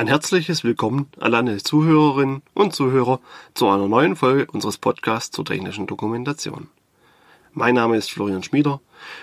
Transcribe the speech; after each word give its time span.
Ein 0.00 0.06
herzliches 0.06 0.64
Willkommen 0.64 1.10
an 1.20 1.34
alle 1.34 1.58
Zuhörerinnen 1.58 2.40
und 2.54 2.74
Zuhörer 2.74 3.20
zu 3.52 3.68
einer 3.68 3.86
neuen 3.86 4.16
Folge 4.16 4.50
unseres 4.50 4.78
Podcasts 4.78 5.30
zur 5.30 5.44
technischen 5.44 5.86
Dokumentation. 5.86 6.68
Mein 7.52 7.74
Name 7.74 7.98
ist 7.98 8.10
Florian 8.10 8.42
Schmieder 8.42 8.80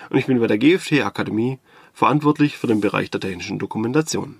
und 0.08 0.18
ich 0.18 0.26
bin 0.26 0.38
bei 0.38 0.46
der 0.46 0.56
GFT 0.56 1.00
Akademie 1.02 1.58
verantwortlich 1.92 2.56
für 2.56 2.68
den 2.68 2.80
Bereich 2.80 3.10
der 3.10 3.20
technischen 3.20 3.58
Dokumentation. 3.58 4.38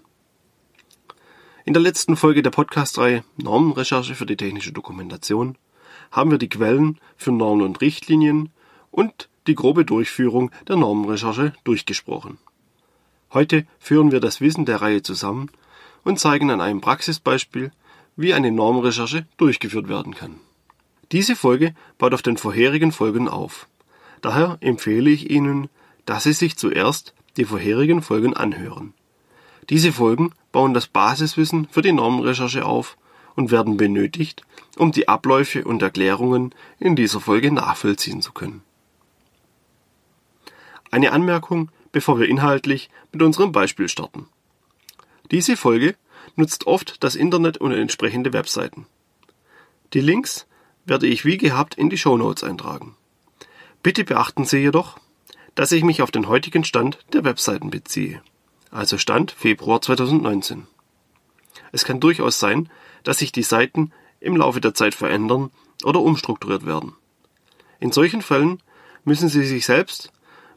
In 1.65 1.73
der 1.73 1.83
letzten 1.83 2.15
Folge 2.15 2.45
der 2.45 2.51
Podcast-Reihe 2.51 3.25
Normenrecherche 3.37 4.15
für 4.15 4.25
die 4.25 4.37
technische 4.37 4.71
Dokumentation 4.71 5.59
haben 6.13 6.31
wir 6.31 6.39
die 6.39 6.49
Quellen 6.49 7.01
für 7.17 7.33
Normen 7.33 7.67
und 7.67 7.81
Richtlinien 7.81 8.51
und 8.93 9.29
die 9.49 9.57
grobe 9.57 9.85
Durchführung 9.85 10.53
der 10.69 10.77
Normenrecherche 10.77 11.53
durchgesprochen. 11.65 12.39
Heute 13.33 13.67
führen 13.81 14.13
wir 14.13 14.21
das 14.21 14.41
Wissen 14.41 14.67
der 14.67 14.81
Reihe 14.81 15.03
zusammen 15.03 15.51
und 16.09 16.19
zeigen 16.19 16.51
an 16.51 16.63
einem 16.63 16.81
Praxisbeispiel, 16.81 17.71
wie 18.17 18.33
eine 18.33 18.51
Normrecherche 18.51 19.27
durchgeführt 19.37 19.91
werden 19.91 20.15
kann. 20.15 20.41
Diese 21.13 21.37
Folge 21.37 21.75
baut 21.99 22.15
auf 22.15 22.23
den 22.23 22.39
vorherigen 22.39 22.93
Folgen 22.93 23.29
auf. 23.29 23.69
Daher 24.23 24.57
empfehle 24.63 25.11
ich 25.11 25.31
Ihnen, 25.31 25.69
dass 26.07 26.25
Sie 26.25 26.33
sich 26.33 26.57
zuerst 26.57 27.13
die 27.37 27.45
vorherigen 27.45 28.01
Folgen 28.01 28.35
anhören. 28.35 28.95
Diese 29.69 29.93
Folgen 29.93 30.33
bauen 30.51 30.73
das 30.73 30.87
Basiswissen 30.87 31.69
für 31.71 31.83
die 31.83 31.93
Normrecherche 31.93 32.65
auf 32.65 32.97
und 33.37 33.51
werden 33.51 33.77
benötigt, 33.77 34.47
um 34.79 34.93
die 34.93 35.09
Abläufe 35.09 35.65
und 35.65 35.83
Erklärungen 35.83 36.55
in 36.79 36.97
dieser 36.97 37.21
Folge 37.21 37.53
nachvollziehen 37.53 38.23
zu 38.23 38.33
können. 38.33 38.63
Eine 40.91 41.13
Anmerkung, 41.13 41.71
bevor 41.93 42.19
wir 42.19 42.31
inhaltlich 42.31 42.89
mit 43.13 43.23
unserem 43.23 43.53
Beispiel 43.53 43.91
starten. 43.91 44.27
Diese 45.31 45.57
Folge 45.57 45.95
nutzt 46.37 46.67
oft 46.67 47.03
das 47.05 47.15
Internet 47.15 47.59
und 47.59 47.73
entsprechende 47.73 48.33
Webseiten. 48.33 48.87
Die 49.93 50.01
Links 50.01 50.47
werde 50.85 51.07
ich 51.07 51.25
wie 51.25 51.37
gehabt 51.37 51.75
in 51.75 51.91
die 51.91 51.99
Show 51.99 52.17
Notes 52.17 52.45
eintragen. 52.45 52.97
Bitte 53.83 54.05
beachten 54.05 54.45
Sie 54.45 54.59
jedoch, 54.59 54.99
dass 55.55 55.73
ich 55.73 55.85
mich 55.85 56.03
auf 56.03 56.11
den 56.11 56.29
heutigen 56.29 56.65
Stand 56.65 56.99
der 57.13 57.25
Webseiten 57.25 57.71
beziehe, 57.71 58.23
also 58.71 58.97
Stand 58.97 59.33
Februar 59.33 59.83
2019. 59.83 60.67
Es 61.73 61.85
kann 61.85 62.01
durchaus 62.01 62.39
sein, 62.39 62.71
dass 63.05 63.19
sich 63.19 63.33
die 63.33 63.43
Seiten 63.43 63.93
im 64.21 64.37
Laufe 64.37 64.61
der 64.61 64.75
Zeit 64.75 64.95
verändern 64.95 65.51
oder 65.85 66.01
umstrukturiert 66.01 66.65
werden. 66.65 66.95
In 67.81 67.93
solchen 67.93 68.23
Fällen 68.23 68.63
müssen 69.05 69.29
Sie 69.29 69.45
sich 69.45 69.67
selbst 69.67 70.13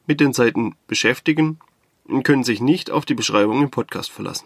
mit 0.07 0.19
den 0.19 0.33
Seiten 0.33 0.75
beschäftigen 0.87 1.59
und 2.05 2.23
können 2.23 2.43
sich 2.43 2.61
nicht 2.61 2.89
auf 2.89 3.05
die 3.05 3.13
Beschreibung 3.13 3.61
im 3.61 3.69
Podcast 3.69 4.11
verlassen. 4.11 4.45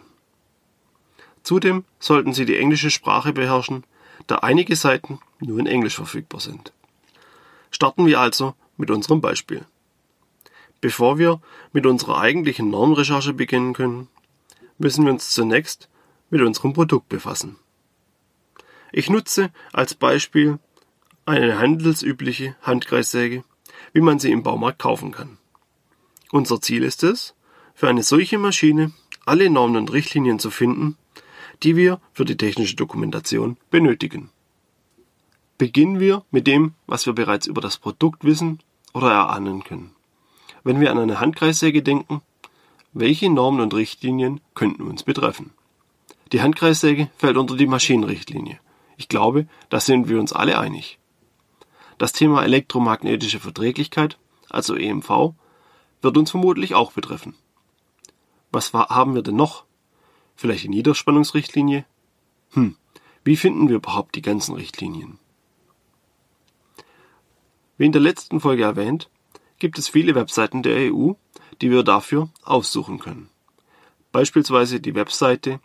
Zudem 1.46 1.86
sollten 2.00 2.34
Sie 2.34 2.46
die 2.46 2.58
englische 2.58 2.90
Sprache 2.90 3.32
beherrschen, 3.32 3.84
da 4.26 4.38
einige 4.38 4.76
Seiten 4.76 5.20
nur 5.40 5.60
in 5.60 5.68
Englisch 5.68 5.96
verfügbar 5.96 6.42
sind. 6.42 6.74
Starten 7.70 8.08
wir 8.08 8.20
also 8.20 8.56
mit 8.78 8.90
unserem 8.90 9.22
Beispiel. 9.22 9.64
Bevor 10.82 11.20
wir 11.20 11.40
mit 11.72 11.86
unserer 11.86 12.18
eigentlichen 12.18 12.72
Normrecherche 12.72 13.32
beginnen 13.32 13.74
können, 13.74 14.08
müssen 14.80 15.06
wir 15.06 15.12
uns 15.12 15.30
zunächst 15.30 15.88
mit 16.32 16.42
unserem 16.42 16.74
Produkt 16.74 17.10
befassen. 17.10 17.58
Ich 18.92 19.12
nutze 19.12 19.52
als 19.72 19.94
Beispiel 19.94 20.58
eine 21.28 21.60
handelsübliche 21.60 22.56
Handkreissäge, 22.64 23.44
wie 23.94 24.02
man 24.02 24.18
sie 24.18 24.32
im 24.32 24.42
Baumarkt 24.42 24.80
kaufen 24.80 25.12
kann. 25.12 25.38
Unser 26.32 26.60
Ziel 26.60 26.84
ist 26.84 27.04
es, 27.04 27.36
für 27.76 27.88
eine 27.88 28.02
solche 28.02 28.40
Maschine 28.40 28.94
alle 29.28 29.48
Normen 29.52 29.78
und 29.78 29.94
Richtlinien 29.94 30.40
zu 30.40 30.50
finden, 30.50 30.98
die 31.64 31.76
wir 31.76 32.00
für 32.14 32.26
die 32.26 32.38
technische 32.38 32.76
Dokumentation 32.76 33.58
benötigen. 33.70 34.30
Beginnen 35.58 36.00
wir 36.00 36.24
mit 36.32 36.48
dem, 36.48 36.74
was 36.86 37.06
wir 37.06 37.14
bereits 37.14 37.48
über 37.48 37.62
das 37.62 37.78
Produkt 37.78 38.24
wissen 38.24 38.60
oder 38.94 39.12
erahnen 39.12 39.64
können. 39.64 39.92
Wenn 40.64 40.80
wir 40.80 40.92
an 40.92 40.98
eine 40.98 41.20
Handkreissäge 41.20 41.82
denken, 41.82 42.22
welche 42.94 43.30
Normen 43.30 43.62
und 43.62 43.74
Richtlinien 43.74 44.42
könnten 44.54 44.84
uns 44.84 45.04
betreffen? 45.04 45.54
Die 46.32 46.42
Handkreissäge 46.42 47.10
fällt 47.18 47.38
unter 47.38 47.56
die 47.56 47.68
Maschinenrichtlinie. 47.68 48.60
Ich 48.98 49.08
glaube, 49.08 49.48
da 49.70 49.80
sind 49.80 50.10
wir 50.10 50.20
uns 50.20 50.34
alle 50.34 50.60
einig. 50.60 50.98
Das 51.98 52.14
Thema 52.14 52.44
elektromagnetische 52.44 53.40
Verträglichkeit, 53.40 54.18
also 54.50 54.76
EMV, 54.76 55.34
wird 56.02 56.18
uns 56.18 56.32
vermutlich 56.32 56.74
auch 56.76 56.92
betreffen. 56.92 57.36
Was 58.52 58.74
haben 58.74 59.16
wir 59.16 59.22
denn 59.22 59.36
noch? 59.36 59.66
Vielleicht 60.36 60.66
die 60.66 60.70
Niederspannungsrichtlinie? 60.70 61.86
Hm, 62.52 62.76
wie 63.24 63.38
finden 63.38 63.70
wir 63.70 63.78
überhaupt 63.78 64.16
die 64.16 64.22
ganzen 64.22 64.56
Richtlinien? 64.56 65.20
Wie 67.78 67.86
in 67.86 67.92
der 67.92 68.02
letzten 68.02 68.40
Folge 68.40 68.64
erwähnt, 68.64 69.10
gibt 69.60 69.78
es 69.78 69.90
viele 69.90 70.16
Webseiten 70.16 70.64
der 70.64 70.94
EU, 70.94 71.12
die 71.62 71.70
wir 71.72 71.84
dafür 71.84 72.30
aussuchen 72.44 73.00
können. 73.00 73.30
Beispielsweise 74.12 74.80
die 74.80 74.96
Webseite 74.96 75.60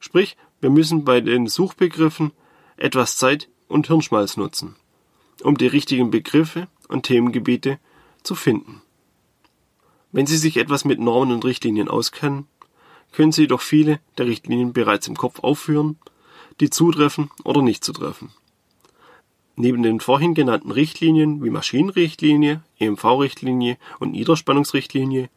Sprich, 0.00 0.38
wir 0.62 0.70
müssen 0.70 1.04
bei 1.04 1.20
den 1.20 1.46
Suchbegriffen 1.46 2.32
etwas 2.78 3.18
Zeit 3.18 3.50
und 3.68 3.86
Hirnschmalz 3.86 4.38
nutzen, 4.38 4.76
um 5.42 5.58
die 5.58 5.66
richtigen 5.66 6.10
Begriffe 6.10 6.68
und 6.88 7.02
Themengebiete 7.02 7.78
zu 8.22 8.34
finden. 8.34 8.80
Wenn 10.10 10.26
Sie 10.26 10.38
sich 10.38 10.56
etwas 10.56 10.86
mit 10.86 10.98
Normen 11.00 11.34
und 11.34 11.44
Richtlinien 11.44 11.88
auskennen, 11.88 12.46
können 13.12 13.32
Sie 13.32 13.46
doch 13.46 13.60
viele 13.60 14.00
der 14.16 14.24
Richtlinien 14.24 14.72
bereits 14.72 15.06
im 15.06 15.16
Kopf 15.16 15.40
aufführen, 15.40 15.98
die 16.60 16.70
zutreffen 16.70 17.30
oder 17.44 17.60
nicht 17.60 17.84
zutreffen. 17.84 18.30
Neben 19.54 19.82
den 19.82 20.00
vorhin 20.00 20.32
genannten 20.32 20.70
Richtlinien 20.70 21.44
wie 21.44 21.50
Maschinenrichtlinie, 21.50 22.62
EMV-Richtlinie 22.78 23.76
und 23.98 24.12
Niederspannungsrichtlinie 24.12 25.28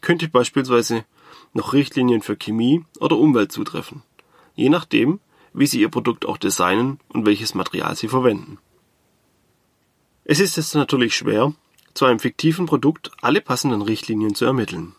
könnte 0.00 0.28
beispielsweise 0.28 1.04
noch 1.52 1.72
Richtlinien 1.72 2.22
für 2.22 2.36
Chemie 2.36 2.84
oder 3.00 3.16
Umwelt 3.16 3.52
zutreffen, 3.52 4.02
je 4.54 4.68
nachdem, 4.68 5.20
wie 5.52 5.66
Sie 5.66 5.80
Ihr 5.80 5.88
Produkt 5.90 6.26
auch 6.26 6.36
designen 6.36 7.00
und 7.08 7.26
welches 7.26 7.54
Material 7.54 7.96
Sie 7.96 8.08
verwenden. 8.08 8.58
Es 10.24 10.40
ist 10.40 10.56
jetzt 10.56 10.74
natürlich 10.74 11.14
schwer, 11.14 11.54
zu 11.94 12.04
einem 12.04 12.18
fiktiven 12.18 12.66
Produkt 12.66 13.10
alle 13.22 13.40
passenden 13.40 13.82
Richtlinien 13.82 14.34
zu 14.34 14.44
ermitteln. 14.44 14.94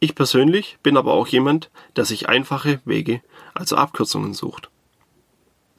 Ich 0.00 0.14
persönlich 0.14 0.76
bin 0.82 0.96
aber 0.96 1.14
auch 1.14 1.28
jemand, 1.28 1.70
der 1.96 2.04
sich 2.04 2.28
einfache 2.28 2.80
Wege, 2.84 3.22
also 3.54 3.76
Abkürzungen 3.76 4.34
sucht. 4.34 4.70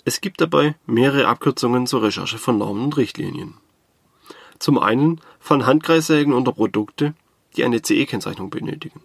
Es 0.03 0.21
gibt 0.21 0.41
dabei 0.41 0.75
mehrere 0.85 1.27
Abkürzungen 1.27 1.85
zur 1.85 2.03
Recherche 2.03 2.37
von 2.37 2.57
Normen 2.57 2.85
und 2.85 2.97
Richtlinien. 2.97 3.55
Zum 4.57 4.79
einen 4.79 5.21
von 5.39 5.65
Handkreissägen 5.65 6.33
unter 6.33 6.53
Produkte, 6.53 7.13
die 7.55 7.63
eine 7.63 7.81
CE-Kennzeichnung 7.81 8.49
benötigen. 8.49 9.01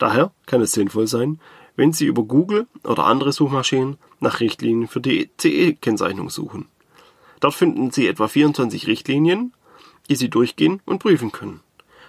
Daher 0.00 0.32
kann 0.46 0.62
es 0.62 0.72
sinnvoll 0.72 1.06
sein, 1.06 1.40
wenn 1.76 1.92
Sie 1.92 2.06
über 2.06 2.24
Google 2.24 2.66
oder 2.84 3.04
andere 3.04 3.32
Suchmaschinen 3.32 3.98
nach 4.18 4.40
Richtlinien 4.40 4.88
für 4.88 5.00
die 5.00 5.30
CE-Kennzeichnung 5.38 6.30
suchen. 6.30 6.68
Dort 7.38 7.54
finden 7.54 7.90
Sie 7.90 8.08
etwa 8.08 8.26
24 8.26 8.86
Richtlinien, 8.86 9.52
die 10.08 10.16
Sie 10.16 10.30
durchgehen 10.30 10.80
und 10.86 11.00
prüfen 11.00 11.32
können. 11.32 11.60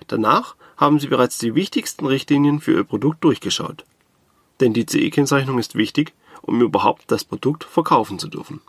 Danach 0.08 0.56
haben 0.78 1.00
Sie 1.00 1.08
bereits 1.08 1.38
die 1.38 1.54
wichtigsten 1.54 2.06
Richtlinien 2.06 2.62
für 2.62 2.72
Ihr 2.72 2.86
Produkt 2.86 3.26
durchgeschaut. 3.26 3.84
Denn 4.62 4.74
die 4.74 4.86
CE-Kennzeichnung 4.86 5.60
ist 5.60 5.76
wichtig, 5.76 6.14
um 6.42 6.62
überhaupt 6.62 7.12
das 7.12 7.26
Produkt 7.26 7.66
verkaufen 7.66 8.20
zu 8.20 8.30
dürfen. 8.30 8.62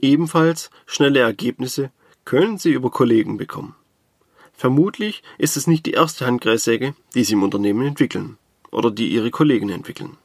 Ebenfalls 0.00 0.70
schnelle 0.86 1.20
Ergebnisse 1.20 1.90
können 2.24 2.56
Sie 2.56 2.72
über 2.72 2.90
Kollegen 2.90 3.36
bekommen. 3.36 3.74
Vermutlich 4.56 5.22
ist 5.38 5.56
es 5.56 5.66
nicht 5.66 5.84
die 5.86 5.92
erste 5.92 6.26
Handkreissäge, 6.26 6.94
die 7.14 7.24
Sie 7.24 7.34
im 7.34 7.42
Unternehmen 7.42 7.86
entwickeln. 7.86 8.38
oder 8.70 8.90
die 8.90 9.08
Ihre 9.08 9.30
Kollegen 9.30 9.68
entwickeln. 9.68 10.16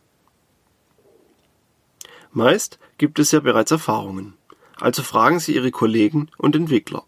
Meist 2.31 2.79
gibt 2.97 3.19
es 3.19 3.31
ja 3.31 3.39
bereits 3.39 3.69
Erfahrungen, 3.69 4.33
also 4.79 5.03
fragen 5.03 5.39
Sie 5.39 5.53
Ihre 5.53 5.69
Kollegen 5.69 6.29
und 6.37 6.55
Entwickler. 6.55 7.03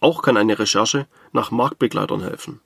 Auch 0.00 0.22
kann 0.22 0.36
eine 0.36 0.58
Recherche 0.58 1.06
nach 1.32 1.50
Marktbegleitern 1.50 2.22
helfen. 2.22 2.60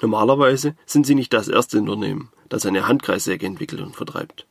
Normalerweise 0.00 0.76
sind 0.84 1.06
Sie 1.06 1.14
nicht 1.14 1.32
das 1.32 1.48
erste 1.48 1.78
Unternehmen, 1.78 2.30
das 2.48 2.64
eine 2.64 2.86
Handkreissäge 2.86 3.46
entwickelt 3.46 3.80
und 3.80 3.96
vertreibt. 3.96 4.46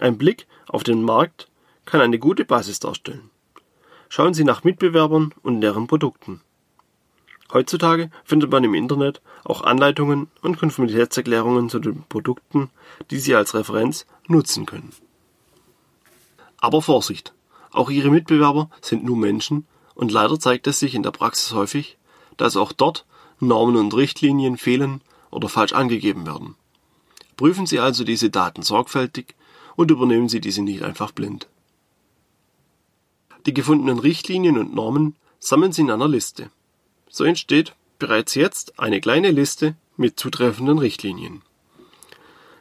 Ein 0.00 0.18
Blick 0.18 0.46
auf 0.68 0.82
den 0.82 1.02
Markt 1.02 1.48
kann 1.84 2.00
eine 2.00 2.18
gute 2.18 2.44
Basis 2.44 2.78
darstellen. 2.80 3.30
Schauen 4.08 4.34
Sie 4.34 4.44
nach 4.44 4.64
Mitbewerbern 4.64 5.32
und 5.42 5.60
deren 5.60 5.86
Produkten. 5.86 6.42
Heutzutage 7.52 8.10
findet 8.24 8.50
man 8.50 8.64
im 8.64 8.74
Internet 8.74 9.20
auch 9.44 9.62
Anleitungen 9.62 10.28
und 10.40 10.58
Konformitätserklärungen 10.58 11.68
zu 11.68 11.80
den 11.80 12.02
Produkten, 12.08 12.70
die 13.10 13.18
Sie 13.18 13.34
als 13.34 13.54
Referenz 13.54 14.06
nutzen 14.26 14.64
können. 14.64 14.92
Aber 16.58 16.80
Vorsicht! 16.80 17.34
Auch 17.72 17.90
Ihre 17.90 18.10
Mitbewerber 18.10 18.70
sind 18.80 19.04
nur 19.04 19.16
Menschen 19.16 19.66
und 19.94 20.12
leider 20.12 20.38
zeigt 20.38 20.66
es 20.66 20.78
sich 20.78 20.94
in 20.94 21.02
der 21.02 21.10
Praxis 21.10 21.52
häufig, 21.52 21.98
dass 22.36 22.56
auch 22.56 22.72
dort 22.72 23.06
Normen 23.40 23.76
und 23.76 23.94
Richtlinien 23.94 24.56
fehlen 24.56 25.00
oder 25.30 25.48
falsch 25.48 25.72
angegeben 25.72 26.26
werden. 26.26 26.54
Prüfen 27.36 27.66
Sie 27.66 27.80
also 27.80 28.04
diese 28.04 28.30
Daten 28.30 28.62
sorgfältig 28.62 29.34
und 29.74 29.90
übernehmen 29.90 30.28
Sie 30.28 30.40
diese 30.40 30.62
nicht 30.62 30.82
einfach 30.82 31.12
blind. 31.12 31.48
Die 33.46 33.54
gefundenen 33.54 33.98
Richtlinien 33.98 34.58
und 34.58 34.74
Normen 34.74 35.16
sammeln 35.40 35.72
Sie 35.72 35.82
in 35.82 35.90
einer 35.90 36.08
Liste. 36.08 36.50
So 37.12 37.24
entsteht 37.24 37.74
bereits 37.98 38.34
jetzt 38.34 38.80
eine 38.80 39.00
kleine 39.00 39.30
Liste 39.30 39.76
mit 39.98 40.18
zutreffenden 40.18 40.78
Richtlinien. 40.78 41.42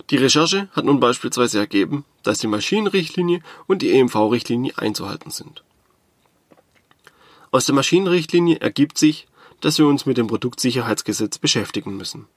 Die 0.09 0.18
Recherche 0.18 0.68
hat 0.74 0.83
nun 0.83 1.00
beispielsweise 1.00 1.57
ergeben, 1.57 2.03
dass 2.21 2.39
die 2.39 2.48
Maschinenrichtlinie 2.48 3.42
und 3.65 3.81
die 3.81 3.92
EMV-Richtlinie 3.94 4.77
einzuhalten 4.77 5.31
sind. 5.31 5.63
Aus 7.50 7.65
der 7.65 7.75
Maschinenrichtlinie 7.75 8.59
ergibt 8.59 8.98
sich, 8.98 9.27
dass 9.62 9.77
wir 9.77 9.88
uns 9.88 10.06
mit 10.06 10.18
dem 10.18 10.27
Produktsicherheitsgesetz 10.27 11.38
beschäftigen 11.38 11.95
müssen. 11.95 12.27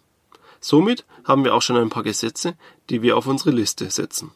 Somit 0.59 1.03
haben 1.23 1.43
wir 1.43 1.55
auch 1.55 1.63
schon 1.63 1.77
ein 1.77 1.89
paar 1.89 2.03
Gesetze, 2.03 2.55
die 2.91 3.01
wir 3.01 3.17
auf 3.17 3.25
unsere 3.25 3.49
Liste 3.49 3.89
setzen. 3.89 4.29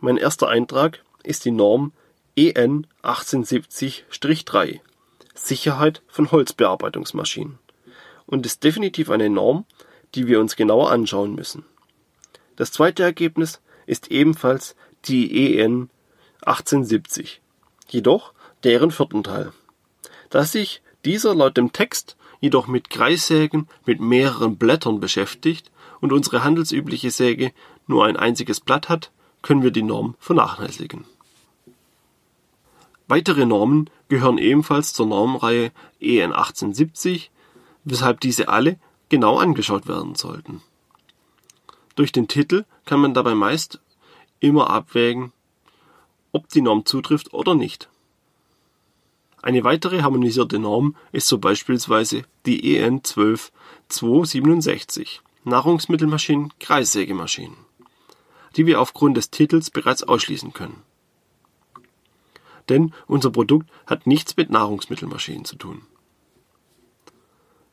Mein 0.00 0.16
erster 0.16 0.48
Eintrag 0.48 1.02
ist 1.22 1.44
die 1.44 1.50
Norm 1.50 1.92
EN 2.36 2.86
1870-3 3.02 4.80
Sicherheit 5.34 6.02
von 6.08 6.30
Holzbearbeitungsmaschinen 6.30 7.58
und 8.26 8.46
ist 8.46 8.64
definitiv 8.64 9.10
eine 9.10 9.30
Norm, 9.30 9.64
die 10.14 10.26
wir 10.26 10.40
uns 10.40 10.56
genauer 10.56 10.90
anschauen 10.90 11.34
müssen. 11.34 11.64
Das 12.56 12.72
zweite 12.72 13.02
Ergebnis 13.02 13.60
ist 13.86 14.10
ebenfalls 14.10 14.76
die 15.06 15.58
EN 15.58 15.90
1870, 16.42 17.40
jedoch 17.88 18.32
deren 18.62 18.90
vierten 18.90 19.24
Teil. 19.24 19.52
Da 20.30 20.44
sich 20.44 20.82
dieser 21.04 21.34
laut 21.34 21.56
dem 21.56 21.72
Text 21.72 22.16
jedoch 22.40 22.66
mit 22.66 22.90
Kreissägen 22.90 23.68
mit 23.86 24.00
mehreren 24.00 24.56
Blättern 24.56 25.00
beschäftigt 25.00 25.70
und 26.04 26.12
unsere 26.12 26.44
handelsübliche 26.44 27.10
Säge 27.10 27.50
nur 27.86 28.04
ein 28.04 28.18
einziges 28.18 28.60
Blatt 28.60 28.90
hat, 28.90 29.10
können 29.40 29.62
wir 29.62 29.70
die 29.70 29.82
Norm 29.82 30.16
vernachlässigen. 30.18 31.06
Weitere 33.08 33.46
Normen 33.46 33.88
gehören 34.08 34.36
ebenfalls 34.36 34.92
zur 34.92 35.06
Normreihe 35.06 35.72
EN 36.00 36.34
1870, 36.34 37.30
weshalb 37.84 38.20
diese 38.20 38.48
alle 38.48 38.78
genau 39.08 39.38
angeschaut 39.38 39.88
werden 39.88 40.14
sollten. 40.14 40.60
Durch 41.94 42.12
den 42.12 42.28
Titel 42.28 42.66
kann 42.84 43.00
man 43.00 43.14
dabei 43.14 43.34
meist 43.34 43.80
immer 44.40 44.68
abwägen, 44.68 45.32
ob 46.32 46.50
die 46.50 46.60
Norm 46.60 46.84
zutrifft 46.84 47.32
oder 47.32 47.54
nicht. 47.54 47.88
Eine 49.40 49.64
weitere 49.64 50.02
harmonisierte 50.02 50.58
Norm 50.58 50.96
ist 51.12 51.28
so 51.28 51.38
beispielsweise 51.38 52.24
die 52.44 52.76
EN 52.76 53.02
12267. 53.02 55.22
Nahrungsmittelmaschinen, 55.44 56.52
Kreissägemaschinen, 56.58 57.56
die 58.56 58.66
wir 58.66 58.80
aufgrund 58.80 59.16
des 59.16 59.30
Titels 59.30 59.70
bereits 59.70 60.02
ausschließen 60.02 60.52
können. 60.52 60.82
Denn 62.68 62.92
unser 63.06 63.30
Produkt 63.30 63.70
hat 63.86 64.06
nichts 64.06 64.36
mit 64.36 64.50
Nahrungsmittelmaschinen 64.50 65.44
zu 65.44 65.56
tun. 65.56 65.82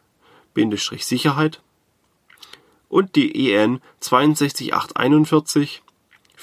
Sicherheit 0.99 1.61
und 2.89 3.15
die 3.15 3.51
EN 3.51 3.81
62841 3.99 5.81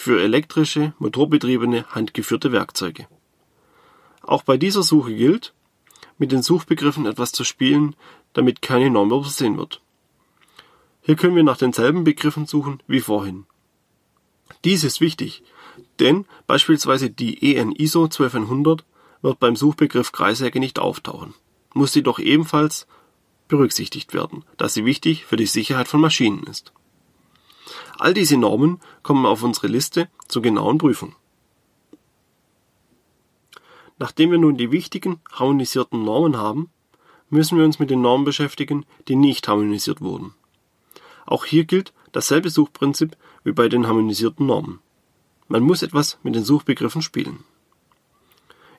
für 0.00 0.22
elektrische, 0.22 0.92
motorbetriebene, 1.00 1.84
handgeführte 1.88 2.52
Werkzeuge. 2.52 3.08
Auch 4.22 4.44
bei 4.44 4.56
dieser 4.56 4.84
Suche 4.84 5.12
gilt, 5.12 5.54
mit 6.18 6.30
den 6.30 6.40
Suchbegriffen 6.40 7.04
etwas 7.04 7.32
zu 7.32 7.42
spielen, 7.42 7.96
damit 8.32 8.62
keine 8.62 8.90
Norm 8.90 9.10
übersehen 9.10 9.58
wird. 9.58 9.82
Hier 11.02 11.16
können 11.16 11.34
wir 11.34 11.42
nach 11.42 11.56
denselben 11.56 12.04
Begriffen 12.04 12.46
suchen 12.46 12.80
wie 12.86 13.00
vorhin. 13.00 13.46
Dies 14.64 14.84
ist 14.84 15.00
wichtig, 15.00 15.42
denn 15.98 16.26
beispielsweise 16.46 17.10
die 17.10 17.56
EN 17.56 17.72
ISO 17.72 18.06
12100 18.06 18.84
wird 19.20 19.40
beim 19.40 19.56
Suchbegriff 19.56 20.12
Kreissäge 20.12 20.60
nicht 20.60 20.78
auftauchen, 20.78 21.34
muss 21.74 21.96
jedoch 21.96 22.20
ebenfalls 22.20 22.86
berücksichtigt 23.48 24.14
werden, 24.14 24.44
da 24.58 24.68
sie 24.68 24.84
wichtig 24.84 25.24
für 25.24 25.36
die 25.36 25.46
Sicherheit 25.46 25.88
von 25.88 26.00
Maschinen 26.00 26.44
ist. 26.44 26.72
All 27.98 28.14
diese 28.14 28.36
Normen 28.36 28.80
kommen 29.02 29.26
auf 29.26 29.42
unsere 29.42 29.66
Liste 29.66 30.08
zur 30.28 30.40
genauen 30.40 30.78
Prüfung. 30.78 31.16
Nachdem 33.98 34.30
wir 34.30 34.38
nun 34.38 34.56
die 34.56 34.70
wichtigen 34.70 35.20
harmonisierten 35.32 36.04
Normen 36.04 36.36
haben, 36.36 36.70
müssen 37.28 37.58
wir 37.58 37.64
uns 37.64 37.80
mit 37.80 37.90
den 37.90 38.00
Normen 38.00 38.24
beschäftigen, 38.24 38.86
die 39.08 39.16
nicht 39.16 39.48
harmonisiert 39.48 40.00
wurden. 40.00 40.32
Auch 41.26 41.44
hier 41.44 41.64
gilt 41.64 41.92
dasselbe 42.12 42.50
Suchprinzip 42.50 43.16
wie 43.42 43.52
bei 43.52 43.68
den 43.68 43.88
harmonisierten 43.88 44.46
Normen. 44.46 44.78
Man 45.48 45.64
muss 45.64 45.82
etwas 45.82 46.18
mit 46.22 46.36
den 46.36 46.44
Suchbegriffen 46.44 47.02
spielen. 47.02 47.42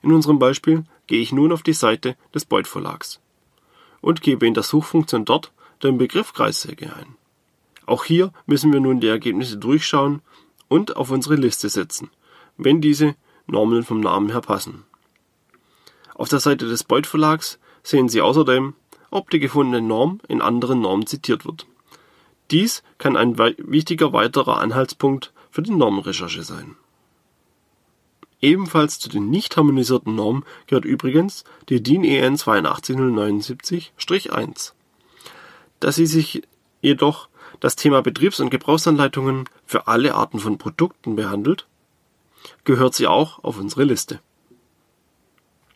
In 0.02 0.12
unserem 0.12 0.38
Beispiel 0.38 0.84
gehe 1.06 1.20
ich 1.20 1.30
nun 1.30 1.52
auf 1.52 1.62
die 1.62 1.74
Seite 1.74 2.16
des 2.34 2.46
Beuth 2.46 2.66
Verlags 2.66 3.20
und 4.00 4.22
gebe 4.22 4.46
in 4.46 4.54
der 4.54 4.62
Suchfunktion 4.62 5.26
dort 5.26 5.52
den 5.82 5.98
Begriff 5.98 6.32
Kreissäge 6.32 6.94
ein. 6.96 7.19
Auch 7.90 8.04
hier 8.04 8.32
müssen 8.46 8.72
wir 8.72 8.78
nun 8.78 9.00
die 9.00 9.08
Ergebnisse 9.08 9.56
durchschauen 9.56 10.22
und 10.68 10.94
auf 10.94 11.10
unsere 11.10 11.34
Liste 11.34 11.68
setzen, 11.68 12.08
wenn 12.56 12.80
diese 12.80 13.16
Normen 13.48 13.82
vom 13.82 13.98
Namen 13.98 14.30
her 14.30 14.42
passen. 14.42 14.84
Auf 16.14 16.28
der 16.28 16.38
Seite 16.38 16.68
des 16.68 16.84
Beuth 16.84 17.08
Verlags 17.08 17.58
sehen 17.82 18.08
Sie 18.08 18.20
außerdem, 18.20 18.74
ob 19.10 19.30
die 19.30 19.40
gefundene 19.40 19.84
Norm 19.84 20.20
in 20.28 20.40
anderen 20.40 20.80
Normen 20.80 21.08
zitiert 21.08 21.44
wird. 21.44 21.66
Dies 22.52 22.84
kann 22.98 23.16
ein 23.16 23.36
wichtiger 23.38 24.12
weiterer 24.12 24.60
Anhaltspunkt 24.60 25.32
für 25.50 25.62
die 25.62 25.72
Normenrecherche 25.72 26.44
sein. 26.44 26.76
Ebenfalls 28.40 29.00
zu 29.00 29.08
den 29.08 29.30
nicht 29.30 29.56
harmonisierten 29.56 30.14
Normen 30.14 30.44
gehört 30.68 30.84
übrigens 30.84 31.42
die 31.68 31.82
DIN 31.82 32.04
EN 32.04 32.36
82079-1. 32.36 34.74
Da 35.80 35.90
sie 35.90 36.06
sich 36.06 36.42
jedoch 36.82 37.29
das 37.60 37.76
Thema 37.76 38.02
Betriebs- 38.02 38.40
und 38.40 38.50
Gebrauchsanleitungen 38.50 39.48
für 39.66 39.86
alle 39.86 40.14
Arten 40.14 40.38
von 40.38 40.58
Produkten 40.58 41.14
behandelt, 41.14 41.66
gehört 42.64 42.94
sie 42.94 43.06
auch 43.06 43.44
auf 43.44 43.58
unsere 43.58 43.84
Liste. 43.84 44.20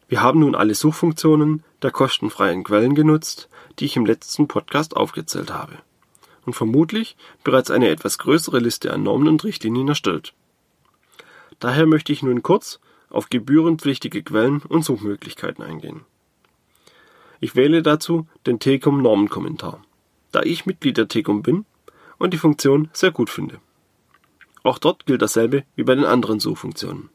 Wir 0.09 0.23
haben 0.23 0.41
nun 0.41 0.55
alle 0.55 0.75
Suchfunktionen 0.75 1.63
der 1.83 1.91
kostenfreien 1.91 2.65
Quellen 2.65 2.95
genutzt, 2.95 3.49
die 3.79 3.85
ich 3.85 3.97
im 3.97 4.07
letzten 4.07 4.49
Podcast 4.49 4.97
aufgezählt 4.97 5.53
habe 5.53 5.79
und 6.47 6.55
vermutlich 6.55 7.17
bereits 7.43 7.71
eine 7.71 7.89
etwas 7.89 8.19
größere 8.19 8.59
Liste 8.59 8.93
an 8.93 9.03
Normen 9.03 9.29
und 9.29 9.45
Richtlinien 9.45 9.89
erstellt. 9.89 10.35
Daher 11.59 11.87
möchte 11.87 12.13
ich 12.13 12.23
nun 12.23 12.43
kurz 12.43 12.81
auf 13.11 13.31
gebührenpflichtige 13.31 14.23
Quellen 14.23 14.61
und 14.63 14.85
Suchmöglichkeiten 14.85 15.65
eingehen. 15.65 16.03
Ich 17.41 17.57
wähle 17.57 17.83
dazu 17.83 18.27
den 18.47 18.59
TECOM 18.59 19.03
Normenkommentar, 19.03 19.83
da 20.33 20.43
ich 20.43 20.67
Mitglied 20.67 20.97
der 20.97 21.09
TECOM 21.09 21.43
bin 21.43 21.65
und 22.25 22.33
die 22.33 22.39
Funktion 22.39 22.89
sehr 22.95 23.11
gut 23.11 23.29
finde. 23.29 23.61
Auch 24.63 24.79
dort 24.79 25.05
gilt 25.05 25.21
dasselbe 25.21 25.65
wie 25.77 25.85
bei 25.85 25.95
den 25.95 26.07
anderen 26.07 26.41
Suchfunktionen. 26.41 27.11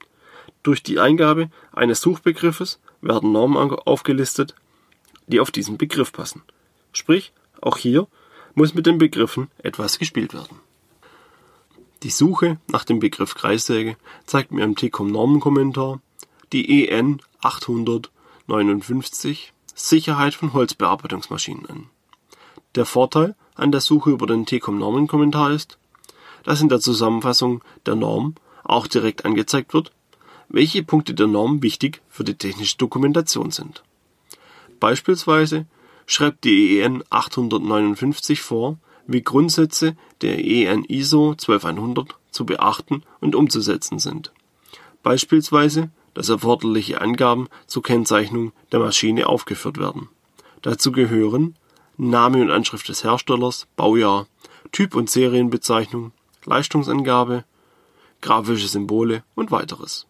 Durch 0.62 0.84
die 0.84 1.00
Eingabe 1.00 1.50
eines 1.74 2.02
Suchbegriffes 2.02 2.80
werden 3.02 3.32
Normen 3.32 3.72
aufgelistet, 3.72 4.54
die 5.26 5.40
auf 5.40 5.50
diesen 5.50 5.78
Begriff 5.78 6.12
passen. 6.12 6.44
Sprich, 6.94 7.34
auch 7.60 7.78
hier 7.78 8.06
muss 8.54 8.76
mit 8.76 8.86
den 8.86 9.00
Begriffen 9.00 9.50
etwas 9.58 9.98
gespielt 9.98 10.36
werden. 10.36 10.60
Die 12.04 12.12
Suche 12.12 12.60
nach 12.68 12.86
dem 12.86 13.00
Begriff 13.00 13.34
Kreissäge 13.34 13.98
zeigt 14.28 14.52
mir 14.52 14.64
im 14.64 14.76
TCOM 14.76 15.12
Normenkommentar 15.12 16.02
die 16.54 16.88
EN 16.88 17.20
859 17.42 19.54
Sicherheit 19.74 20.36
von 20.36 20.54
Holzbearbeitungsmaschinen 20.54 21.66
an. 21.66 21.90
Der 22.76 22.86
Vorteil 22.86 23.36
an 23.60 23.72
der 23.72 23.82
Suche 23.82 24.12
über 24.12 24.28
den 24.28 24.46
TCOM 24.46 24.78
Normenkommentar 24.78 25.52
ist, 25.52 25.78
dass 26.44 26.62
in 26.62 26.70
der 26.70 26.80
Zusammenfassung 26.80 27.64
der 27.86 27.96
Norm 27.96 28.36
auch 28.64 28.88
direkt 28.88 29.26
angezeigt 29.26 29.74
wird, 29.74 29.92
welche 30.48 30.84
Punkte 30.84 31.14
der 31.14 31.28
Norm 31.28 31.62
wichtig 31.62 32.02
für 32.10 32.24
die 32.24 32.36
technische 32.36 32.78
Dokumentation 32.78 33.52
sind. 33.52 33.84
Beispielsweise 34.80 35.66
schreibt 36.06 36.44
die 36.44 36.80
EN 36.80 37.04
859 37.10 38.42
vor, 38.42 38.78
wie 39.06 39.22
Grundsätze 39.22 39.96
der 40.22 40.44
EN 40.44 40.84
ISO 40.86 41.36
12100 41.36 42.16
zu 42.32 42.46
beachten 42.46 43.04
und 43.20 43.36
umzusetzen 43.36 44.00
sind. 44.00 44.32
Beispielsweise, 45.04 45.90
dass 46.14 46.30
erforderliche 46.30 47.02
Angaben 47.02 47.48
zur 47.68 47.84
Kennzeichnung 47.84 48.52
der 48.72 48.80
Maschine 48.80 49.28
aufgeführt 49.28 49.78
werden. 49.78 50.10
Dazu 50.62 50.92
gehören 50.92 51.56
Name 52.02 52.42
und 52.42 52.50
Anschrift 52.50 52.88
des 52.88 53.04
Herstellers, 53.04 53.68
Baujahr, 53.76 54.28
Typ 54.72 54.96
und 54.96 55.10
Serienbezeichnung, 55.10 56.14
Leistungsangabe, 56.46 57.44
grafische 58.22 58.70
Symbole 58.70 59.24
und 59.36 59.52
weiteres. 59.52 60.08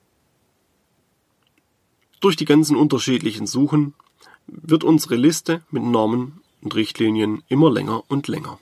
Durch 2.19 2.35
die 2.35 2.45
ganzen 2.45 2.75
unterschiedlichen 2.75 3.47
Suchen 3.47 3.95
wird 4.45 4.83
unsere 4.83 5.15
Liste 5.15 5.63
mit 5.71 5.81
Normen 5.81 6.41
und 6.61 6.75
Richtlinien 6.75 7.41
immer 7.47 7.71
länger 7.71 8.03
und 8.07 8.27
länger. 8.27 8.59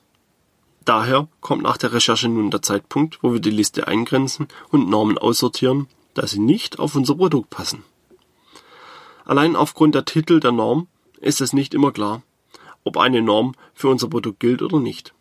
Daher 0.86 1.28
kommt 1.42 1.64
nach 1.64 1.76
der 1.76 1.92
Recherche 1.92 2.30
nun 2.30 2.50
der 2.50 2.62
Zeitpunkt, 2.62 3.22
wo 3.22 3.34
wir 3.34 3.42
die 3.42 3.50
Liste 3.50 3.90
eingrenzen 3.90 4.48
und 4.70 4.90
Normen 4.90 5.18
aussortieren, 5.18 5.88
da 6.14 6.26
sie 6.28 6.40
nicht 6.40 6.80
auf 6.80 6.96
unser 6.96 7.16
Produkt 7.16 7.50
passen. 7.50 7.84
Allein 9.26 9.58
aufgrund 9.58 9.96
der 9.96 10.06
Titel 10.06 10.40
der 10.40 10.54
Norm 10.54 10.88
ist 11.20 11.42
es 11.42 11.52
nicht 11.52 11.74
immer 11.74 11.92
klar, 11.92 12.22
ob 12.84 12.98
eine 12.98 13.22
Norm 13.22 13.54
für 13.74 13.90
unser 13.90 14.08
Produkt 14.08 14.40
gilt 14.40 14.62
oder 14.62 14.80
nicht. 14.80 15.14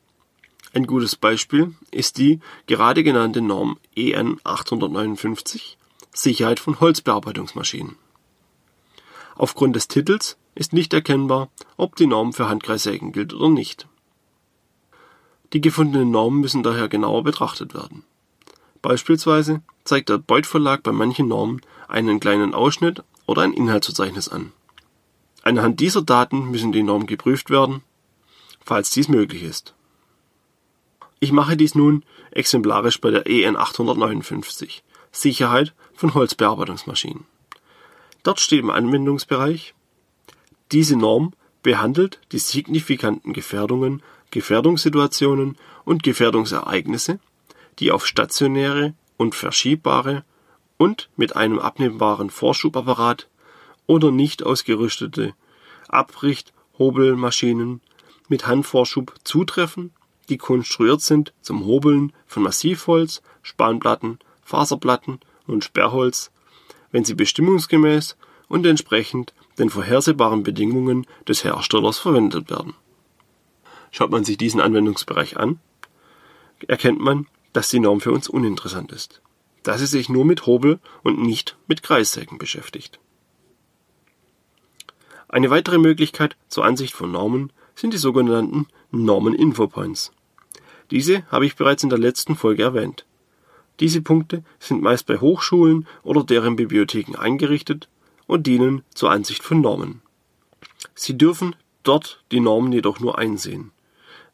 Ein 0.73 0.87
gutes 0.87 1.17
Beispiel 1.17 1.75
ist 1.91 2.19
die 2.19 2.41
gerade 2.67 3.03
genannte 3.03 3.41
Norm 3.41 3.79
EN 3.95 4.39
859 4.45 5.79
Sicherheit 6.13 6.61
von 6.61 6.81
Holzbearbeitungsmaschinen. 6.81 7.97
Aufgrund 9.37 9.77
des 9.77 9.89
Titels 9.89 10.37
ist 10.55 10.73
nicht 10.73 10.93
erkennbar, 10.95 11.49
ob 11.77 11.97
die 11.97 12.07
Norm 12.07 12.33
für 12.33 12.49
Handkreissägen 12.49 13.13
gilt 13.13 13.35
oder 13.35 13.51
nicht. 13.51 13.87
Die 15.53 15.61
gefundenen 15.61 16.11
Normen 16.11 16.41
müssen 16.41 16.63
daher 16.63 16.89
genauer 16.89 17.23
betrachtet 17.23 17.75
werden. 17.75 18.05
Beispielsweise 18.83 19.63
zeigt 19.85 20.09
der 20.09 20.19
Beuth 20.19 20.47
Verlag 20.47 20.83
bei 20.83 20.93
manchen 20.93 21.29
Normen 21.29 21.61
einen 21.89 22.21
kleinen 22.21 22.55
Ausschnitt 22.55 23.03
oder 23.27 23.43
ein 23.43 23.53
Inhaltsverzeichnis 23.53 24.29
an. 24.29 24.53
Anhand 25.47 25.79
dieser 25.79 26.03
Daten 26.03 26.51
müssen 26.51 26.73
die 26.73 26.83
Normen 26.83 27.07
geprüft 27.07 27.51
werden, 27.51 27.85
falls 28.65 28.91
dies 28.91 29.07
möglich 29.07 29.45
ist. 29.45 29.77
Ich 31.21 31.31
mache 31.31 31.57
dies 31.57 31.77
nun 31.77 32.05
exemplarisch 32.33 33.01
bei 33.01 33.13
der 33.13 33.29
EN 33.29 33.55
859 33.55 34.83
Sicherheit 35.13 35.73
von 35.95 36.15
Holzbearbeitungsmaschinen. 36.15 37.27
Dort 38.25 38.41
steht 38.41 38.59
im 38.59 38.71
Anwendungsbereich, 38.71 39.75
diese 40.73 40.97
Norm 40.97 41.33
behandelt 41.63 42.19
die 42.33 42.41
signifikanten 42.41 43.33
Gefährdungen, 43.33 44.03
Gefährdungssituationen 44.33 45.57
und 45.85 46.03
Gefährdungsereignisse, 46.03 47.21
die 47.79 47.93
auf 47.93 48.05
stationäre 48.05 48.95
und 49.17 49.37
verschiebbare 49.37 50.25
und 50.77 51.09
mit 51.15 51.37
einem 51.37 51.61
abnehmbaren 51.61 52.31
Vorschubapparat 52.31 53.29
oder 53.87 54.11
nicht 54.11 54.43
ausgerüstete 54.43 55.35
Abricht-Hobelmaschinen 55.89 57.81
mit 58.29 58.47
Handvorschub 58.47 59.15
zutreffen, 59.25 59.93
die 60.29 60.39
konstruiert 60.39 61.01
sind 61.01 61.33
zum 61.41 61.65
Hobeln 61.65 62.13
von 62.27 62.43
Massivholz, 62.43 63.23
Spanplatten, 63.43 64.19
Faserplatten 64.43 65.21
und 65.47 65.65
Sperrholz 65.65 66.31
wenn 66.97 67.05
sie 67.05 67.15
bestimmungsgemäß 67.15 68.17
und 68.49 68.65
entsprechend 68.65 69.35
den 69.59 69.71
vorhersehbaren 69.71 70.43
Bedingungen 70.43 71.07
des 71.29 71.45
Herstellers 71.45 71.99
verwendet 71.99 72.49
werden. 72.51 72.75
Schaut 73.91 74.11
man 74.11 74.25
sich 74.25 74.39
diesen 74.39 74.61
Anwendungsbereich 74.61 75.37
an, 75.37 75.59
erkennt 76.67 77.01
man, 77.01 77.27
dass 77.53 77.69
die 77.69 77.81
Norm 77.81 78.01
für 78.01 78.13
uns 78.13 78.29
uninteressant 78.29 78.93
ist. 78.93 79.21
da 79.63 79.77
sie 79.77 79.87
sich 79.87 80.09
nur 80.09 80.25
mit 80.25 80.47
Hobel 80.47 80.79
und 81.03 81.21
nicht 81.21 81.57
mit 81.67 81.83
Kreissägen 81.83 82.39
beschäftigt. 82.39 83.01
Eine 85.29 85.51
weitere 85.51 85.79
Möglichkeit 85.79 86.37
zur 86.49 86.65
Ansicht 86.65 86.95
von 86.95 87.11
Normen 87.11 87.53
sind 87.75 87.93
die 87.93 87.99
sogenannten 87.99 88.69
Normen-Infopoints. 88.91 90.13
Diese 90.91 91.27
habe 91.31 91.47
ich 91.47 91.57
bereits 91.57 91.83
in 91.83 91.91
der 91.91 91.99
letzten 91.99 92.37
Folge 92.37 92.63
erwähnt. 92.63 93.05
Diese 93.81 94.01
Punkte 94.01 94.43
sind 94.59 94.83
meist 94.83 95.07
bei 95.07 95.19
Hochschulen 95.19 95.87
oder 96.03 96.25
deren 96.25 96.57
Bibliotheken 96.57 97.17
eingerichtet 97.19 97.89
und 98.27 98.47
dienen 98.47 98.83
zur 98.95 99.11
Ansicht 99.11 99.43
von 99.43 99.61
Normen. 99.61 100.01
Sie 100.95 101.19
dürfen 101.19 101.57
dort 101.83 102.23
die 102.33 102.41
Normen 102.41 102.73
jedoch 102.73 103.01
nur 103.01 103.19
einsehen. 103.19 103.73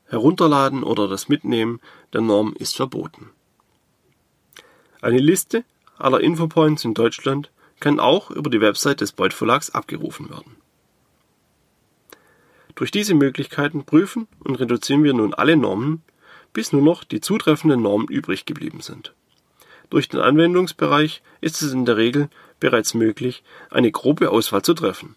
Herunterladen 0.06 0.84
oder 0.84 1.08
das 1.08 1.28
Mitnehmen 1.28 1.80
der 2.12 2.20
Norm 2.20 2.54
ist 2.58 2.76
verboten. 2.76 3.30
Eine 5.00 5.18
Liste 5.18 5.64
aller 5.98 6.20
Infopoints 6.20 6.84
in 6.84 6.94
Deutschland 6.94 7.50
kann 7.80 7.98
auch 7.98 8.30
über 8.30 8.50
die 8.50 8.60
Website 8.60 9.00
des 9.00 9.12
Beuth 9.12 9.32
Verlags 9.32 9.70
abgerufen 9.70 10.30
werden. 10.30 10.61
Durch 12.74 12.90
diese 12.90 13.14
Möglichkeiten 13.14 13.84
prüfen 13.84 14.28
und 14.40 14.56
reduzieren 14.56 15.04
wir 15.04 15.14
nun 15.14 15.34
alle 15.34 15.56
Normen, 15.56 16.02
bis 16.52 16.72
nur 16.72 16.82
noch 16.82 17.04
die 17.04 17.20
zutreffenden 17.20 17.82
Normen 17.82 18.08
übrig 18.08 18.46
geblieben 18.46 18.80
sind. 18.80 19.14
Durch 19.90 20.08
den 20.08 20.20
Anwendungsbereich 20.20 21.22
ist 21.40 21.60
es 21.62 21.72
in 21.72 21.84
der 21.84 21.96
Regel 21.96 22.30
bereits 22.60 22.94
möglich, 22.94 23.42
eine 23.70 23.90
grobe 23.90 24.30
Auswahl 24.30 24.62
zu 24.62 24.74
treffen. 24.74 25.16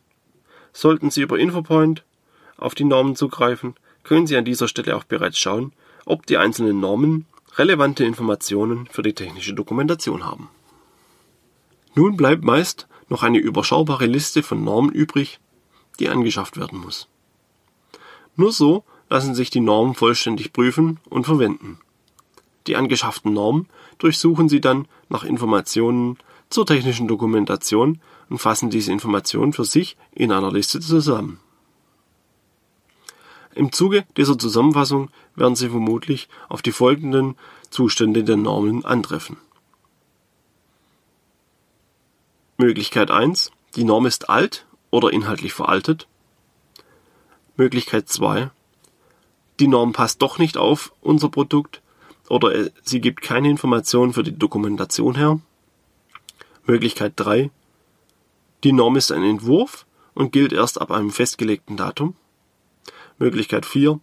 Sollten 0.73 1.09
Sie 1.09 1.21
über 1.21 1.39
Infopoint 1.39 2.03
auf 2.57 2.75
die 2.75 2.83
Normen 2.83 3.15
zugreifen, 3.15 3.75
können 4.03 4.27
Sie 4.27 4.35
an 4.35 4.45
dieser 4.45 4.67
Stelle 4.67 4.95
auch 4.95 5.05
bereits 5.05 5.37
schauen, 5.37 5.71
ob 6.05 6.25
die 6.25 6.37
einzelnen 6.37 6.79
Normen 6.79 7.25
relevante 7.55 8.03
Informationen 8.03 8.87
für 8.87 9.01
die 9.01 9.13
technische 9.13 9.53
Dokumentation 9.53 10.25
haben. 10.25 10.49
Nun 11.95 12.17
bleibt 12.17 12.43
meist 12.43 12.87
noch 13.07 13.23
eine 13.23 13.37
überschaubare 13.37 14.05
Liste 14.05 14.43
von 14.43 14.63
Normen 14.63 14.91
übrig, 14.91 15.39
die 15.99 16.09
angeschafft 16.09 16.57
werden 16.57 16.79
muss. 16.79 17.07
Nur 18.35 18.51
so 18.51 18.83
lassen 19.09 19.35
sich 19.35 19.49
die 19.49 19.59
Normen 19.59 19.95
vollständig 19.95 20.53
prüfen 20.53 20.99
und 21.09 21.25
verwenden. 21.25 21.79
Die 22.67 22.75
angeschafften 22.75 23.33
Normen 23.33 23.67
durchsuchen 23.97 24.49
Sie 24.49 24.61
dann 24.61 24.87
nach 25.09 25.23
Informationen 25.23 26.17
zur 26.49 26.65
technischen 26.65 27.07
Dokumentation 27.07 28.01
und 28.29 28.39
fassen 28.39 28.69
diese 28.69 28.91
Informationen 28.91 29.53
für 29.53 29.65
sich 29.65 29.97
in 30.11 30.31
einer 30.31 30.51
Liste 30.51 30.79
zusammen. 30.79 31.39
Im 33.53 33.71
Zuge 33.71 34.05
dieser 34.17 34.37
Zusammenfassung 34.37 35.09
werden 35.35 35.55
Sie 35.55 35.69
vermutlich 35.69 36.27
auf 36.49 36.61
die 36.61 36.73
folgenden 36.73 37.35
Zustände 37.69 38.23
der 38.23 38.35
Normen 38.35 38.83
antreffen. 38.83 39.37
Möglichkeit 42.57 43.11
1. 43.11 43.51
Die 43.75 43.83
Norm 43.83 44.05
ist 44.05 44.29
alt 44.29 44.65
oder 44.91 45.11
inhaltlich 45.11 45.53
veraltet. 45.53 46.07
Möglichkeit 47.57 48.09
2. 48.09 48.51
Die 49.59 49.67
Norm 49.67 49.93
passt 49.93 50.21
doch 50.21 50.37
nicht 50.37 50.57
auf 50.57 50.93
unser 51.01 51.29
Produkt 51.29 51.81
oder 52.27 52.69
sie 52.83 52.99
gibt 52.99 53.21
keine 53.21 53.49
Informationen 53.49 54.13
für 54.13 54.23
die 54.23 54.37
Dokumentation 54.37 55.15
her. 55.15 55.39
Möglichkeit 56.65 57.13
3. 57.15 57.51
Die 58.63 58.73
Norm 58.73 58.95
ist 58.95 59.11
ein 59.11 59.23
Entwurf 59.23 59.85
und 60.13 60.31
gilt 60.31 60.51
erst 60.51 60.81
ab 60.81 60.91
einem 60.91 61.11
festgelegten 61.11 61.77
Datum. 61.77 62.15
Möglichkeit 63.19 63.65
4. 63.65 63.99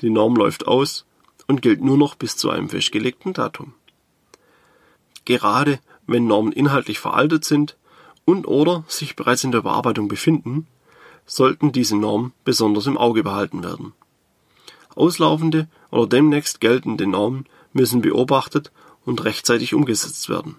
Die 0.00 0.10
Norm 0.10 0.36
läuft 0.36 0.66
aus 0.66 1.04
und 1.46 1.60
gilt 1.60 1.82
nur 1.82 1.98
noch 1.98 2.14
bis 2.14 2.36
zu 2.36 2.50
einem 2.50 2.68
festgelegten 2.68 3.34
Datum. 3.34 3.74
Gerade 5.24 5.78
wenn 6.06 6.26
Normen 6.26 6.52
inhaltlich 6.52 6.98
veraltet 6.98 7.44
sind 7.44 7.76
und 8.24 8.46
oder 8.46 8.84
sich 8.88 9.16
bereits 9.16 9.44
in 9.44 9.50
der 9.50 9.60
Überarbeitung 9.60 10.08
befinden, 10.08 10.66
sollten 11.26 11.72
diese 11.72 11.96
Normen 11.96 12.32
besonders 12.44 12.86
im 12.86 12.98
Auge 12.98 13.22
behalten 13.22 13.62
werden. 13.62 13.92
Auslaufende 14.94 15.68
oder 15.90 16.06
demnächst 16.06 16.60
geltende 16.60 17.06
Normen 17.06 17.46
müssen 17.72 18.00
beobachtet 18.00 18.70
und 19.04 19.24
rechtzeitig 19.24 19.74
umgesetzt 19.74 20.28
werden, 20.28 20.56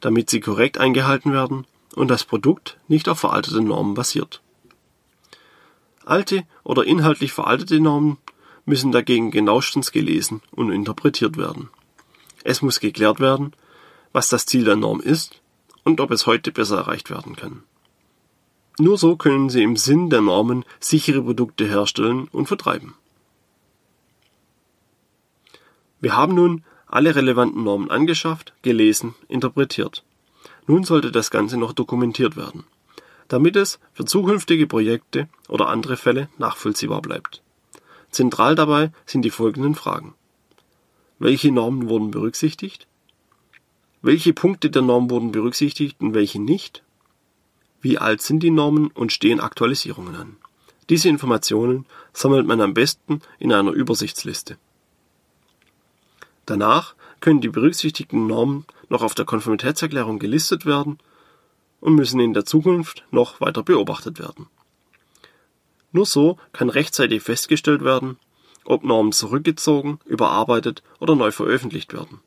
damit 0.00 0.30
sie 0.30 0.40
korrekt 0.40 0.78
eingehalten 0.78 1.32
werden 1.32 1.66
und 1.94 2.08
das 2.08 2.24
Produkt 2.24 2.78
nicht 2.88 3.08
auf 3.08 3.20
veralteten 3.20 3.64
Normen 3.64 3.94
basiert. 3.94 4.42
Alte 6.04 6.44
oder 6.64 6.84
inhaltlich 6.84 7.32
veraltete 7.32 7.80
Normen 7.80 8.18
müssen 8.64 8.92
dagegen 8.92 9.30
genauestens 9.30 9.92
gelesen 9.92 10.40
und 10.50 10.70
interpretiert 10.70 11.36
werden. 11.36 11.70
Es 12.44 12.62
muss 12.62 12.80
geklärt 12.80 13.20
werden, 13.20 13.52
was 14.12 14.28
das 14.28 14.46
Ziel 14.46 14.64
der 14.64 14.76
Norm 14.76 15.00
ist 15.00 15.40
und 15.84 16.00
ob 16.00 16.10
es 16.10 16.26
heute 16.26 16.52
besser 16.52 16.78
erreicht 16.78 17.10
werden 17.10 17.36
kann. 17.36 17.62
Nur 18.78 18.96
so 18.96 19.16
können 19.16 19.50
Sie 19.50 19.62
im 19.62 19.76
Sinn 19.76 20.08
der 20.08 20.22
Normen 20.22 20.64
sichere 20.80 21.22
Produkte 21.22 21.66
herstellen 21.66 22.28
und 22.32 22.46
vertreiben. 22.46 22.94
Wir 26.00 26.16
haben 26.16 26.34
nun 26.34 26.64
alle 26.86 27.14
relevanten 27.14 27.64
Normen 27.64 27.90
angeschafft, 27.90 28.54
gelesen, 28.62 29.14
interpretiert. 29.28 30.04
Nun 30.66 30.84
sollte 30.84 31.12
das 31.12 31.30
Ganze 31.30 31.56
noch 31.56 31.72
dokumentiert 31.72 32.36
werden, 32.36 32.64
damit 33.28 33.56
es 33.56 33.78
für 33.92 34.04
zukünftige 34.04 34.66
Projekte 34.66 35.28
oder 35.48 35.68
andere 35.68 35.96
Fälle 35.96 36.28
nachvollziehbar 36.38 37.02
bleibt. 37.02 37.42
Zentral 38.10 38.54
dabei 38.54 38.90
sind 39.06 39.22
die 39.22 39.30
folgenden 39.30 39.74
Fragen. 39.74 40.14
Welche 41.18 41.52
Normen 41.52 41.88
wurden 41.88 42.10
berücksichtigt? 42.10 42.86
Welche 44.02 44.32
Punkte 44.32 44.70
der 44.70 44.82
Norm 44.82 45.08
wurden 45.08 45.30
berücksichtigt 45.30 46.00
und 46.00 46.14
welche 46.14 46.42
nicht? 46.42 46.82
Wie 47.82 47.98
alt 47.98 48.22
sind 48.22 48.44
die 48.44 48.50
Normen 48.50 48.92
und 48.92 49.12
stehen 49.12 49.40
Aktualisierungen 49.40 50.14
an? 50.14 50.36
Diese 50.88 51.08
Informationen 51.08 51.84
sammelt 52.12 52.46
man 52.46 52.60
am 52.60 52.74
besten 52.74 53.20
in 53.40 53.52
einer 53.52 53.72
Übersichtsliste. 53.72 54.56
Danach 56.46 56.94
können 57.20 57.40
die 57.40 57.48
berücksichtigten 57.48 58.28
Normen 58.28 58.66
noch 58.88 59.02
auf 59.02 59.14
der 59.14 59.24
Konformitätserklärung 59.24 60.20
gelistet 60.20 60.64
werden 60.64 60.98
und 61.80 61.96
müssen 61.96 62.20
in 62.20 62.34
der 62.34 62.44
Zukunft 62.44 63.04
noch 63.10 63.40
weiter 63.40 63.64
beobachtet 63.64 64.20
werden. 64.20 64.46
Nur 65.90 66.06
so 66.06 66.38
kann 66.52 66.70
rechtzeitig 66.70 67.22
festgestellt 67.22 67.82
werden, 67.82 68.16
ob 68.64 68.84
Normen 68.84 69.10
zurückgezogen, 69.12 69.98
überarbeitet 70.06 70.84
oder 71.00 71.16
neu 71.16 71.32
veröffentlicht 71.32 71.92
werden. 71.92 72.20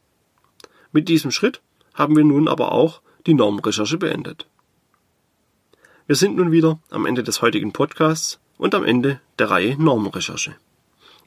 Mit 0.91 1.07
diesem 1.07 1.31
Schritt 1.31 1.61
haben 1.93 2.17
wir 2.17 2.25
nun 2.25 2.49
aber 2.49 2.73
auch 2.73 3.01
die 3.25 3.33
Normenrecherche 3.33 3.97
beendet. 3.97 4.47
Wir 6.07 6.15
sind 6.15 6.35
nun 6.35 6.51
wieder 6.51 6.79
am 6.91 7.07
Ende 7.07 7.23
des 7.23 7.41
heutigen 7.41 7.73
Podcasts 7.73 8.39
und 8.59 8.75
am 8.75 8.83
Ende 8.83 9.19
der 9.39 9.49
Reihe 9.49 9.75
Normenrecherche. 9.81 10.55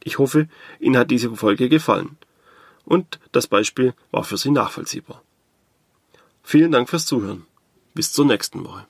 Ich 0.04 0.18
hoffe, 0.18 0.48
Ihnen 0.78 0.96
hat 0.96 1.10
diese 1.10 1.34
Folge 1.34 1.68
gefallen 1.68 2.16
und 2.84 3.18
das 3.32 3.48
Beispiel 3.48 3.92
war 4.12 4.22
für 4.22 4.36
Sie 4.36 4.52
nachvollziehbar. 4.52 5.20
Vielen 6.44 6.70
Dank 6.70 6.88
fürs 6.88 7.06
Zuhören. 7.06 7.44
Bis 7.92 8.12
zur 8.12 8.24
nächsten 8.24 8.64
Woche. 8.64 8.86